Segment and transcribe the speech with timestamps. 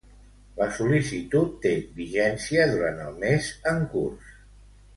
[0.59, 4.35] La sol·licitud té vigència durant el mes en curs.